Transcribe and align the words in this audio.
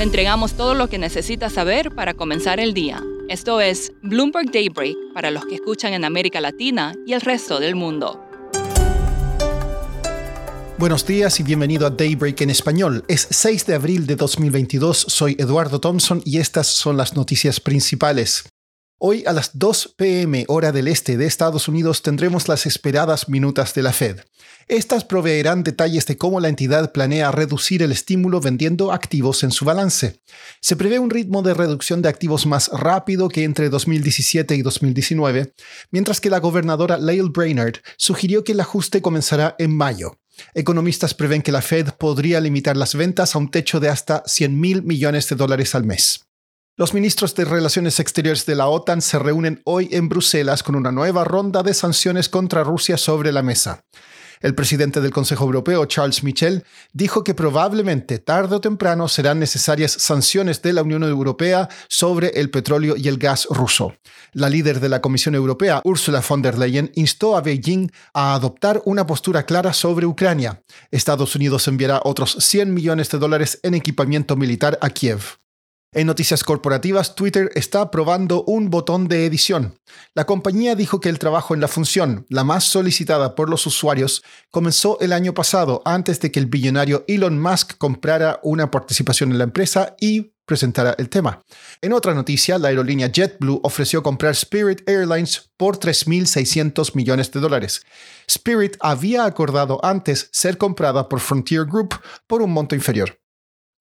Le 0.00 0.04
entregamos 0.04 0.54
todo 0.54 0.72
lo 0.72 0.88
que 0.88 0.96
necesita 0.96 1.50
saber 1.50 1.94
para 1.94 2.14
comenzar 2.14 2.58
el 2.58 2.72
día. 2.72 3.04
Esto 3.28 3.60
es 3.60 3.92
Bloomberg 4.02 4.50
Daybreak 4.50 4.96
para 5.12 5.30
los 5.30 5.44
que 5.44 5.56
escuchan 5.56 5.92
en 5.92 6.06
América 6.06 6.40
Latina 6.40 6.94
y 7.06 7.12
el 7.12 7.20
resto 7.20 7.60
del 7.60 7.74
mundo. 7.74 8.18
Buenos 10.78 11.06
días 11.06 11.38
y 11.38 11.42
bienvenido 11.42 11.86
a 11.86 11.90
Daybreak 11.90 12.40
en 12.40 12.48
español. 12.48 13.04
Es 13.08 13.28
6 13.28 13.66
de 13.66 13.74
abril 13.74 14.06
de 14.06 14.16
2022, 14.16 15.04
soy 15.06 15.36
Eduardo 15.38 15.82
Thompson 15.82 16.22
y 16.24 16.38
estas 16.38 16.68
son 16.68 16.96
las 16.96 17.14
noticias 17.14 17.60
principales. 17.60 18.44
Hoy 19.02 19.24
a 19.26 19.32
las 19.32 19.52
2 19.58 19.94
pm 19.96 20.44
hora 20.48 20.72
del 20.72 20.86
este 20.86 21.16
de 21.16 21.24
Estados 21.24 21.68
Unidos 21.68 22.02
tendremos 22.02 22.48
las 22.48 22.66
esperadas 22.66 23.30
minutas 23.30 23.72
de 23.72 23.82
la 23.82 23.94
Fed. 23.94 24.20
Estas 24.68 25.06
proveerán 25.06 25.62
detalles 25.62 26.04
de 26.04 26.18
cómo 26.18 26.38
la 26.38 26.50
entidad 26.50 26.92
planea 26.92 27.30
reducir 27.30 27.82
el 27.82 27.92
estímulo 27.92 28.42
vendiendo 28.42 28.92
activos 28.92 29.42
en 29.42 29.52
su 29.52 29.64
balance. 29.64 30.20
Se 30.60 30.76
prevé 30.76 30.98
un 30.98 31.08
ritmo 31.08 31.40
de 31.40 31.54
reducción 31.54 32.02
de 32.02 32.10
activos 32.10 32.44
más 32.44 32.68
rápido 32.74 33.30
que 33.30 33.44
entre 33.44 33.70
2017 33.70 34.54
y 34.54 34.60
2019, 34.60 35.54
mientras 35.90 36.20
que 36.20 36.28
la 36.28 36.38
gobernadora 36.38 36.98
Lael 36.98 37.30
Brainerd 37.30 37.76
sugirió 37.96 38.44
que 38.44 38.52
el 38.52 38.60
ajuste 38.60 39.00
comenzará 39.00 39.56
en 39.58 39.74
mayo. 39.74 40.18
Economistas 40.52 41.14
prevén 41.14 41.40
que 41.40 41.52
la 41.52 41.62
Fed 41.62 41.88
podría 41.98 42.38
limitar 42.38 42.76
las 42.76 42.94
ventas 42.94 43.34
a 43.34 43.38
un 43.38 43.50
techo 43.50 43.80
de 43.80 43.88
hasta 43.88 44.22
100 44.26 44.60
mil 44.60 44.82
millones 44.82 45.26
de 45.30 45.36
dólares 45.36 45.74
al 45.74 45.84
mes. 45.84 46.26
Los 46.80 46.94
ministros 46.94 47.34
de 47.34 47.44
Relaciones 47.44 48.00
Exteriores 48.00 48.46
de 48.46 48.54
la 48.54 48.66
OTAN 48.66 49.02
se 49.02 49.18
reúnen 49.18 49.60
hoy 49.66 49.90
en 49.92 50.08
Bruselas 50.08 50.62
con 50.62 50.76
una 50.76 50.90
nueva 50.90 51.24
ronda 51.24 51.62
de 51.62 51.74
sanciones 51.74 52.30
contra 52.30 52.64
Rusia 52.64 52.96
sobre 52.96 53.32
la 53.32 53.42
mesa. 53.42 53.84
El 54.40 54.54
presidente 54.54 55.02
del 55.02 55.10
Consejo 55.10 55.44
Europeo, 55.44 55.84
Charles 55.84 56.24
Michel, 56.24 56.64
dijo 56.94 57.22
que 57.22 57.34
probablemente 57.34 58.18
tarde 58.18 58.56
o 58.56 58.60
temprano 58.62 59.08
serán 59.08 59.38
necesarias 59.38 59.92
sanciones 59.92 60.62
de 60.62 60.72
la 60.72 60.82
Unión 60.82 61.02
Europea 61.02 61.68
sobre 61.90 62.28
el 62.28 62.48
petróleo 62.48 62.96
y 62.96 63.08
el 63.08 63.18
gas 63.18 63.46
ruso. 63.50 63.92
La 64.32 64.48
líder 64.48 64.80
de 64.80 64.88
la 64.88 65.02
Comisión 65.02 65.34
Europea, 65.34 65.82
Ursula 65.84 66.24
von 66.26 66.40
der 66.40 66.56
Leyen, 66.56 66.92
instó 66.94 67.36
a 67.36 67.42
Beijing 67.42 67.92
a 68.14 68.32
adoptar 68.32 68.80
una 68.86 69.06
postura 69.06 69.42
clara 69.42 69.74
sobre 69.74 70.06
Ucrania. 70.06 70.62
Estados 70.90 71.36
Unidos 71.36 71.68
enviará 71.68 72.00
otros 72.04 72.38
100 72.40 72.72
millones 72.72 73.10
de 73.10 73.18
dólares 73.18 73.60
en 73.62 73.74
equipamiento 73.74 74.34
militar 74.34 74.78
a 74.80 74.88
Kiev. 74.88 75.40
En 75.92 76.06
noticias 76.06 76.44
corporativas, 76.44 77.16
Twitter 77.16 77.50
está 77.56 77.90
probando 77.90 78.44
un 78.44 78.70
botón 78.70 79.08
de 79.08 79.26
edición. 79.26 79.74
La 80.14 80.24
compañía 80.24 80.76
dijo 80.76 81.00
que 81.00 81.08
el 81.08 81.18
trabajo 81.18 81.52
en 81.52 81.60
la 81.60 81.66
función, 81.66 82.26
la 82.28 82.44
más 82.44 82.62
solicitada 82.62 83.34
por 83.34 83.50
los 83.50 83.66
usuarios, 83.66 84.22
comenzó 84.52 85.00
el 85.00 85.12
año 85.12 85.34
pasado 85.34 85.82
antes 85.84 86.20
de 86.20 86.30
que 86.30 86.38
el 86.38 86.46
billonario 86.46 87.04
Elon 87.08 87.40
Musk 87.40 87.76
comprara 87.76 88.38
una 88.44 88.70
participación 88.70 89.32
en 89.32 89.38
la 89.38 89.44
empresa 89.44 89.96
y 89.98 90.32
presentara 90.46 90.94
el 90.96 91.08
tema. 91.08 91.42
En 91.80 91.92
otra 91.92 92.14
noticia, 92.14 92.56
la 92.58 92.68
aerolínea 92.68 93.10
JetBlue 93.10 93.60
ofreció 93.64 94.04
comprar 94.04 94.32
Spirit 94.32 94.88
Airlines 94.88 95.50
por 95.56 95.80
3.600 95.80 96.94
millones 96.94 97.32
de 97.32 97.40
dólares. 97.40 97.84
Spirit 98.28 98.76
había 98.78 99.24
acordado 99.24 99.84
antes 99.84 100.28
ser 100.30 100.56
comprada 100.56 101.08
por 101.08 101.18
Frontier 101.18 101.64
Group 101.64 101.96
por 102.28 102.42
un 102.42 102.52
monto 102.52 102.76
inferior. 102.76 103.19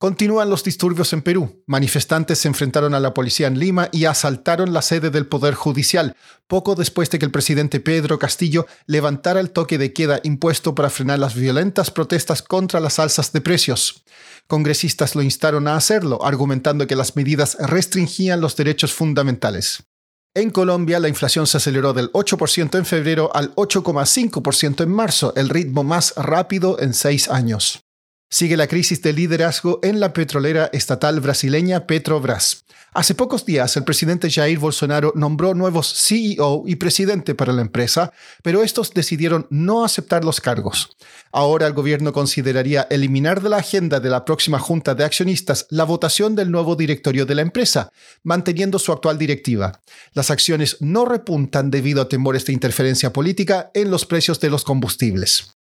Continúan 0.00 0.48
los 0.48 0.62
disturbios 0.62 1.12
en 1.12 1.22
Perú. 1.22 1.64
Manifestantes 1.66 2.38
se 2.38 2.46
enfrentaron 2.46 2.94
a 2.94 3.00
la 3.00 3.14
policía 3.14 3.48
en 3.48 3.58
Lima 3.58 3.88
y 3.90 4.04
asaltaron 4.04 4.72
la 4.72 4.80
sede 4.80 5.10
del 5.10 5.26
Poder 5.26 5.54
Judicial, 5.54 6.14
poco 6.46 6.76
después 6.76 7.10
de 7.10 7.18
que 7.18 7.24
el 7.24 7.32
presidente 7.32 7.80
Pedro 7.80 8.16
Castillo 8.16 8.68
levantara 8.86 9.40
el 9.40 9.50
toque 9.50 9.76
de 9.76 9.92
queda 9.92 10.20
impuesto 10.22 10.76
para 10.76 10.88
frenar 10.88 11.18
las 11.18 11.34
violentas 11.34 11.90
protestas 11.90 12.42
contra 12.42 12.78
las 12.78 13.00
alzas 13.00 13.32
de 13.32 13.40
precios. 13.40 14.04
Congresistas 14.46 15.16
lo 15.16 15.22
instaron 15.22 15.66
a 15.66 15.74
hacerlo, 15.74 16.24
argumentando 16.24 16.86
que 16.86 16.94
las 16.94 17.16
medidas 17.16 17.56
restringían 17.58 18.40
los 18.40 18.54
derechos 18.54 18.92
fundamentales. 18.92 19.82
En 20.32 20.50
Colombia, 20.50 21.00
la 21.00 21.08
inflación 21.08 21.48
se 21.48 21.56
aceleró 21.56 21.92
del 21.92 22.12
8% 22.12 22.78
en 22.78 22.86
febrero 22.86 23.34
al 23.34 23.52
8,5% 23.56 24.84
en 24.84 24.90
marzo, 24.92 25.32
el 25.34 25.48
ritmo 25.48 25.82
más 25.82 26.14
rápido 26.14 26.78
en 26.78 26.94
seis 26.94 27.28
años. 27.28 27.82
Sigue 28.30 28.58
la 28.58 28.66
crisis 28.66 29.00
de 29.00 29.14
liderazgo 29.14 29.80
en 29.82 30.00
la 30.00 30.12
petrolera 30.12 30.68
estatal 30.74 31.18
brasileña 31.20 31.86
Petrobras. 31.86 32.66
Hace 32.92 33.14
pocos 33.14 33.46
días, 33.46 33.74
el 33.78 33.84
presidente 33.84 34.30
Jair 34.30 34.58
Bolsonaro 34.58 35.14
nombró 35.16 35.54
nuevos 35.54 35.94
CEO 35.94 36.64
y 36.66 36.76
presidente 36.76 37.34
para 37.34 37.54
la 37.54 37.62
empresa, 37.62 38.12
pero 38.42 38.62
estos 38.62 38.92
decidieron 38.92 39.46
no 39.48 39.82
aceptar 39.82 40.24
los 40.24 40.42
cargos. 40.42 40.94
Ahora 41.32 41.66
el 41.66 41.72
gobierno 41.72 42.12
consideraría 42.12 42.86
eliminar 42.90 43.40
de 43.40 43.48
la 43.48 43.58
agenda 43.58 43.98
de 43.98 44.10
la 44.10 44.26
próxima 44.26 44.58
junta 44.58 44.94
de 44.94 45.04
accionistas 45.04 45.66
la 45.70 45.84
votación 45.84 46.36
del 46.36 46.50
nuevo 46.50 46.76
directorio 46.76 47.24
de 47.24 47.34
la 47.34 47.42
empresa, 47.42 47.92
manteniendo 48.24 48.78
su 48.78 48.92
actual 48.92 49.16
directiva. 49.16 49.80
Las 50.12 50.30
acciones 50.30 50.76
no 50.80 51.06
repuntan 51.06 51.70
debido 51.70 52.02
a 52.02 52.08
temores 52.10 52.44
de 52.44 52.52
interferencia 52.52 53.10
política 53.10 53.70
en 53.72 53.90
los 53.90 54.04
precios 54.04 54.38
de 54.40 54.50
los 54.50 54.64
combustibles. 54.64 55.57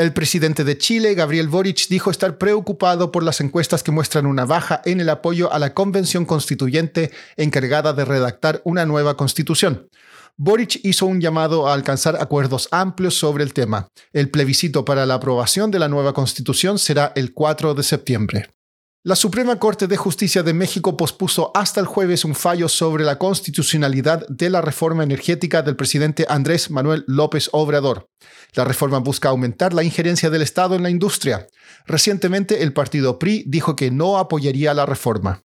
El 0.00 0.14
presidente 0.14 0.64
de 0.64 0.78
Chile, 0.78 1.14
Gabriel 1.14 1.48
Boric, 1.48 1.86
dijo 1.88 2.10
estar 2.10 2.38
preocupado 2.38 3.12
por 3.12 3.22
las 3.22 3.42
encuestas 3.42 3.82
que 3.82 3.92
muestran 3.92 4.24
una 4.24 4.46
baja 4.46 4.80
en 4.86 4.98
el 4.98 5.10
apoyo 5.10 5.52
a 5.52 5.58
la 5.58 5.74
convención 5.74 6.24
constituyente 6.24 7.10
encargada 7.36 7.92
de 7.92 8.06
redactar 8.06 8.62
una 8.64 8.86
nueva 8.86 9.18
constitución. 9.18 9.90
Boric 10.38 10.80
hizo 10.84 11.04
un 11.04 11.20
llamado 11.20 11.68
a 11.68 11.74
alcanzar 11.74 12.16
acuerdos 12.16 12.68
amplios 12.70 13.18
sobre 13.18 13.44
el 13.44 13.52
tema. 13.52 13.88
El 14.14 14.30
plebiscito 14.30 14.86
para 14.86 15.04
la 15.04 15.16
aprobación 15.16 15.70
de 15.70 15.80
la 15.80 15.88
nueva 15.88 16.14
constitución 16.14 16.78
será 16.78 17.12
el 17.14 17.34
4 17.34 17.74
de 17.74 17.82
septiembre. 17.82 18.59
La 19.02 19.16
Suprema 19.16 19.58
Corte 19.58 19.86
de 19.86 19.96
Justicia 19.96 20.42
de 20.42 20.52
México 20.52 20.94
pospuso 20.94 21.52
hasta 21.54 21.80
el 21.80 21.86
jueves 21.86 22.26
un 22.26 22.34
fallo 22.34 22.68
sobre 22.68 23.02
la 23.02 23.16
constitucionalidad 23.16 24.26
de 24.28 24.50
la 24.50 24.60
reforma 24.60 25.02
energética 25.02 25.62
del 25.62 25.74
presidente 25.74 26.26
Andrés 26.28 26.70
Manuel 26.70 27.04
López 27.06 27.48
Obrador. 27.52 28.10
La 28.52 28.66
reforma 28.66 28.98
busca 28.98 29.30
aumentar 29.30 29.72
la 29.72 29.84
injerencia 29.84 30.28
del 30.28 30.42
Estado 30.42 30.74
en 30.74 30.82
la 30.82 30.90
industria. 30.90 31.46
Recientemente 31.86 32.62
el 32.62 32.74
partido 32.74 33.18
PRI 33.18 33.44
dijo 33.46 33.74
que 33.74 33.90
no 33.90 34.18
apoyaría 34.18 34.74
la 34.74 34.84
reforma. 34.84 35.44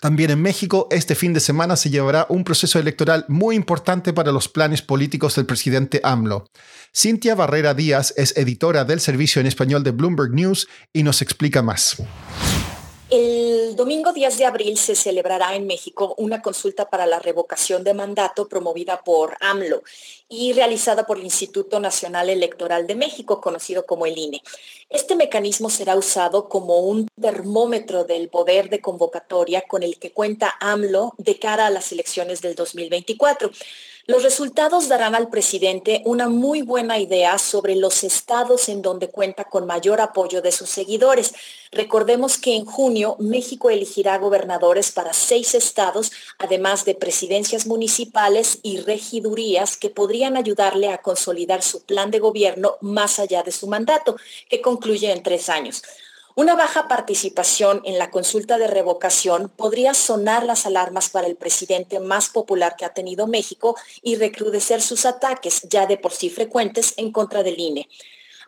También 0.00 0.32
en 0.32 0.42
México, 0.42 0.88
este 0.90 1.14
fin 1.14 1.32
de 1.32 1.38
semana 1.38 1.76
se 1.76 1.90
llevará 1.90 2.26
un 2.28 2.42
proceso 2.42 2.80
electoral 2.80 3.24
muy 3.28 3.54
importante 3.54 4.12
para 4.14 4.32
los 4.32 4.48
planes 4.48 4.82
políticos 4.82 5.36
del 5.36 5.46
presidente 5.46 6.00
AMLO. 6.02 6.50
Cintia 6.92 7.36
Barrera 7.36 7.72
Díaz 7.72 8.12
es 8.16 8.36
editora 8.36 8.84
del 8.84 8.98
servicio 8.98 9.40
en 9.40 9.46
español 9.46 9.84
de 9.84 9.92
Bloomberg 9.92 10.32
News 10.32 10.66
y 10.92 11.04
nos 11.04 11.22
explica 11.22 11.62
más. 11.62 12.02
El 13.08 13.76
domingo 13.76 14.12
10 14.12 14.36
de 14.36 14.46
abril 14.46 14.76
se 14.76 14.96
celebrará 14.96 15.54
en 15.54 15.68
México 15.68 16.16
una 16.18 16.42
consulta 16.42 16.90
para 16.90 17.06
la 17.06 17.20
revocación 17.20 17.84
de 17.84 17.94
mandato 17.94 18.48
promovida 18.48 19.04
por 19.04 19.36
AMLO 19.40 19.84
y 20.28 20.52
realizada 20.54 21.06
por 21.06 21.18
el 21.18 21.22
Instituto 21.22 21.78
Nacional 21.78 22.30
Electoral 22.30 22.88
de 22.88 22.96
México, 22.96 23.40
conocido 23.40 23.86
como 23.86 24.06
el 24.06 24.18
INE. 24.18 24.42
Este 24.90 25.14
mecanismo 25.14 25.70
será 25.70 25.94
usado 25.94 26.48
como 26.48 26.80
un 26.80 27.06
termómetro 27.20 28.02
del 28.02 28.28
poder 28.28 28.70
de 28.70 28.80
convocatoria 28.80 29.62
con 29.68 29.84
el 29.84 30.00
que 30.00 30.10
cuenta 30.10 30.56
AMLO 30.58 31.14
de 31.16 31.38
cara 31.38 31.66
a 31.66 31.70
las 31.70 31.92
elecciones 31.92 32.42
del 32.42 32.56
2024. 32.56 33.52
Los 34.08 34.22
resultados 34.22 34.86
darán 34.86 35.16
al 35.16 35.30
presidente 35.30 36.02
una 36.04 36.28
muy 36.28 36.62
buena 36.62 37.00
idea 37.00 37.38
sobre 37.38 37.74
los 37.74 38.04
estados 38.04 38.68
en 38.68 38.80
donde 38.80 39.08
cuenta 39.08 39.42
con 39.42 39.66
mayor 39.66 40.00
apoyo 40.00 40.42
de 40.42 40.52
sus 40.52 40.70
seguidores. 40.70 41.34
Recordemos 41.72 42.38
que 42.38 42.54
en 42.54 42.66
junio 42.66 43.16
México 43.18 43.68
elegirá 43.68 44.16
gobernadores 44.18 44.92
para 44.92 45.12
seis 45.12 45.56
estados, 45.56 46.12
además 46.38 46.84
de 46.84 46.94
presidencias 46.94 47.66
municipales 47.66 48.60
y 48.62 48.78
regidurías 48.78 49.76
que 49.76 49.90
podrían 49.90 50.36
ayudarle 50.36 50.90
a 50.90 50.98
consolidar 50.98 51.62
su 51.62 51.82
plan 51.82 52.12
de 52.12 52.20
gobierno 52.20 52.76
más 52.80 53.18
allá 53.18 53.42
de 53.42 53.50
su 53.50 53.66
mandato, 53.66 54.14
que 54.48 54.60
concluye 54.60 55.10
en 55.10 55.24
tres 55.24 55.48
años. 55.48 55.82
Una 56.38 56.54
baja 56.54 56.86
participación 56.86 57.80
en 57.86 57.98
la 57.98 58.10
consulta 58.10 58.58
de 58.58 58.66
revocación 58.66 59.48
podría 59.48 59.94
sonar 59.94 60.44
las 60.44 60.66
alarmas 60.66 61.08
para 61.08 61.26
el 61.28 61.34
presidente 61.34 61.98
más 61.98 62.28
popular 62.28 62.76
que 62.76 62.84
ha 62.84 62.92
tenido 62.92 63.26
México 63.26 63.74
y 64.02 64.16
recrudecer 64.16 64.82
sus 64.82 65.06
ataques, 65.06 65.62
ya 65.62 65.86
de 65.86 65.96
por 65.96 66.12
sí 66.12 66.28
frecuentes, 66.28 66.92
en 66.98 67.10
contra 67.10 67.42
del 67.42 67.58
INE. 67.58 67.88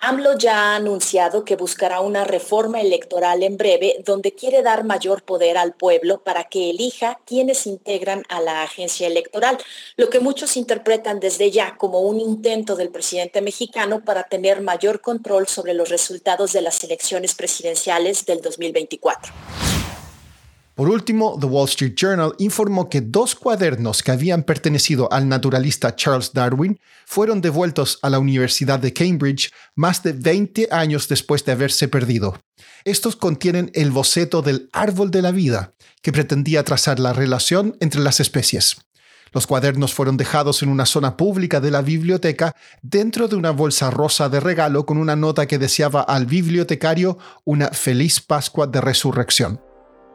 AMLO 0.00 0.36
ya 0.36 0.72
ha 0.72 0.76
anunciado 0.76 1.44
que 1.44 1.56
buscará 1.56 2.00
una 2.00 2.24
reforma 2.24 2.80
electoral 2.80 3.42
en 3.42 3.56
breve 3.56 3.96
donde 4.04 4.34
quiere 4.34 4.62
dar 4.62 4.84
mayor 4.84 5.22
poder 5.22 5.56
al 5.56 5.74
pueblo 5.74 6.22
para 6.22 6.44
que 6.44 6.70
elija 6.70 7.18
quienes 7.24 7.66
integran 7.66 8.22
a 8.28 8.40
la 8.40 8.62
agencia 8.62 9.06
electoral, 9.06 9.58
lo 9.96 10.10
que 10.10 10.20
muchos 10.20 10.56
interpretan 10.56 11.20
desde 11.20 11.50
ya 11.50 11.76
como 11.76 12.00
un 12.00 12.20
intento 12.20 12.76
del 12.76 12.90
presidente 12.90 13.40
mexicano 13.40 14.04
para 14.04 14.24
tener 14.24 14.60
mayor 14.60 15.00
control 15.00 15.48
sobre 15.48 15.74
los 15.74 15.88
resultados 15.88 16.52
de 16.52 16.60
las 16.60 16.82
elecciones 16.84 17.34
presidenciales 17.34 18.26
del 18.26 18.40
2024. 18.40 19.32
Por 20.74 20.88
último, 20.88 21.38
The 21.40 21.46
Wall 21.46 21.68
Street 21.68 21.94
Journal 21.94 22.34
informó 22.38 22.88
que 22.88 23.00
dos 23.00 23.36
cuadernos 23.36 24.02
que 24.02 24.10
habían 24.10 24.42
pertenecido 24.42 25.12
al 25.12 25.28
naturalista 25.28 25.94
Charles 25.94 26.32
Darwin 26.32 26.80
fueron 27.06 27.40
devueltos 27.40 28.00
a 28.02 28.10
la 28.10 28.18
Universidad 28.18 28.80
de 28.80 28.92
Cambridge 28.92 29.52
más 29.76 30.02
de 30.02 30.14
20 30.14 30.68
años 30.72 31.06
después 31.06 31.44
de 31.44 31.52
haberse 31.52 31.86
perdido. 31.86 32.40
Estos 32.84 33.14
contienen 33.14 33.70
el 33.74 33.92
boceto 33.92 34.42
del 34.42 34.68
árbol 34.72 35.12
de 35.12 35.22
la 35.22 35.30
vida, 35.30 35.74
que 36.02 36.10
pretendía 36.10 36.64
trazar 36.64 36.98
la 36.98 37.12
relación 37.12 37.76
entre 37.78 38.00
las 38.00 38.18
especies. 38.18 38.76
Los 39.32 39.46
cuadernos 39.46 39.94
fueron 39.94 40.16
dejados 40.16 40.62
en 40.62 40.68
una 40.68 40.86
zona 40.86 41.16
pública 41.16 41.60
de 41.60 41.70
la 41.70 41.82
biblioteca 41.82 42.54
dentro 42.82 43.28
de 43.28 43.36
una 43.36 43.50
bolsa 43.50 43.90
rosa 43.90 44.28
de 44.28 44.40
regalo 44.40 44.86
con 44.86 44.98
una 44.98 45.14
nota 45.14 45.46
que 45.46 45.58
deseaba 45.58 46.02
al 46.02 46.26
bibliotecario 46.26 47.18
una 47.44 47.68
feliz 47.68 48.20
Pascua 48.20 48.66
de 48.66 48.80
Resurrección. 48.80 49.60